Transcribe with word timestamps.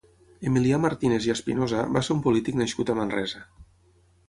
Emilià 0.51 0.79
Martínez 0.85 1.27
i 1.27 1.33
Espinosa 1.33 1.85
va 1.97 2.03
ser 2.09 2.15
un 2.17 2.25
polític 2.25 2.59
nascut 2.65 2.93
a 2.95 2.99
Manresa. 3.03 3.47